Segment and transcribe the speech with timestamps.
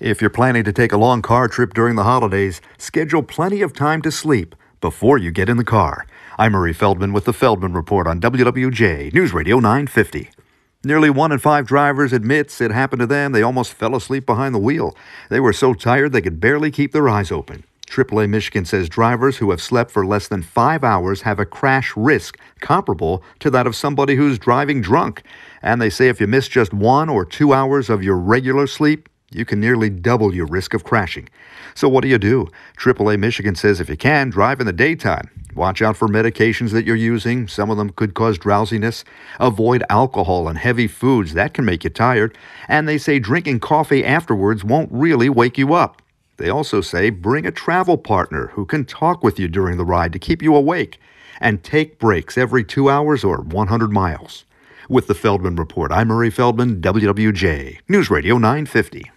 [0.00, 3.72] If you're planning to take a long car trip during the holidays, schedule plenty of
[3.72, 6.06] time to sleep before you get in the car.
[6.38, 10.30] I'm Murray Feldman with the Feldman Report on WWJ News Radio 950.
[10.84, 13.32] Nearly one in five drivers admits it happened to them.
[13.32, 14.96] They almost fell asleep behind the wheel.
[15.30, 17.64] They were so tired they could barely keep their eyes open.
[17.88, 21.96] AAA Michigan says drivers who have slept for less than five hours have a crash
[21.96, 25.24] risk comparable to that of somebody who's driving drunk.
[25.60, 29.07] And they say if you miss just one or two hours of your regular sleep,
[29.30, 31.28] you can nearly double your risk of crashing.
[31.74, 32.48] So, what do you do?
[32.78, 35.28] AAA Michigan says if you can, drive in the daytime.
[35.54, 37.48] Watch out for medications that you're using.
[37.48, 39.04] Some of them could cause drowsiness.
[39.38, 41.34] Avoid alcohol and heavy foods.
[41.34, 42.36] That can make you tired.
[42.68, 46.00] And they say drinking coffee afterwards won't really wake you up.
[46.36, 50.12] They also say bring a travel partner who can talk with you during the ride
[50.12, 51.00] to keep you awake.
[51.40, 54.44] And take breaks every two hours or 100 miles.
[54.88, 59.10] With the Feldman Report, I'm Murray Feldman, WWJ, News Radio 950.